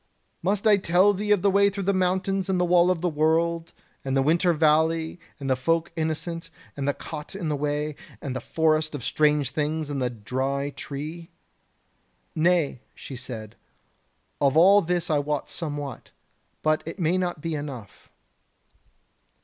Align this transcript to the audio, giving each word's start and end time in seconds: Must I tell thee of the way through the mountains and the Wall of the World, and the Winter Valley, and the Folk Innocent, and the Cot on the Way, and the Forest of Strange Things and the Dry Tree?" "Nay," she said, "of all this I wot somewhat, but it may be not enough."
Must 0.41 0.65
I 0.65 0.77
tell 0.77 1.13
thee 1.13 1.29
of 1.29 1.43
the 1.43 1.51
way 1.51 1.69
through 1.69 1.83
the 1.83 1.93
mountains 1.93 2.49
and 2.49 2.59
the 2.59 2.65
Wall 2.65 2.89
of 2.89 3.01
the 3.01 3.07
World, 3.09 3.71
and 4.03 4.17
the 4.17 4.23
Winter 4.23 4.51
Valley, 4.51 5.19
and 5.39 5.47
the 5.47 5.55
Folk 5.55 5.91
Innocent, 5.95 6.49
and 6.75 6.87
the 6.87 6.93
Cot 6.95 7.35
on 7.35 7.49
the 7.49 7.55
Way, 7.55 7.95
and 8.19 8.35
the 8.35 8.41
Forest 8.41 8.95
of 8.95 9.03
Strange 9.03 9.51
Things 9.51 9.91
and 9.91 10.01
the 10.01 10.09
Dry 10.09 10.71
Tree?" 10.71 11.29
"Nay," 12.33 12.81
she 12.95 13.15
said, 13.15 13.55
"of 14.41 14.57
all 14.57 14.81
this 14.81 15.11
I 15.11 15.19
wot 15.19 15.51
somewhat, 15.51 16.09
but 16.63 16.81
it 16.87 16.97
may 16.97 17.11
be 17.11 17.17
not 17.19 17.45
enough." 17.45 18.09